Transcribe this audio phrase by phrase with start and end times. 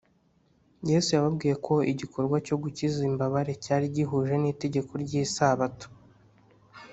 [0.89, 5.87] Yesu yababwiye ko igikorwa cyo gukiza imbabare cyari gihuje n’itegeko ry’Isabato.